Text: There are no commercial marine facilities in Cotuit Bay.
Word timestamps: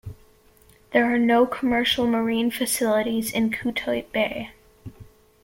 There 0.93 1.13
are 1.13 1.19
no 1.19 1.45
commercial 1.45 2.07
marine 2.07 2.49
facilities 2.49 3.31
in 3.31 3.51
Cotuit 3.51 4.11
Bay. 4.11 4.49